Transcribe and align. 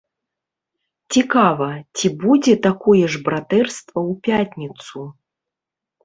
Цікава, 1.17 1.65
ці 1.99 2.07
будзе 2.23 2.55
такое 2.67 3.05
ж 3.15 3.21
братэрства 3.27 3.99
ў 4.05 4.13
пятніцу? 4.29 5.05